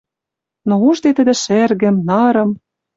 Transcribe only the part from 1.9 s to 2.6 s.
нырым—